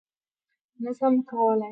[0.83, 1.69] _نه شم کولای.